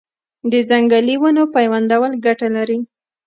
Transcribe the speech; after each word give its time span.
د 0.51 0.53
ځنګلي 0.69 1.15
ونو 1.21 1.43
پیوندول 1.55 2.11
ګټه 2.25 2.47
لري؟ 2.55 2.79